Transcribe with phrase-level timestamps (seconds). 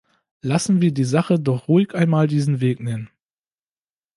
[0.41, 3.07] Lassen wir die Sache doch ruhig einmal diesen Weg nehmen.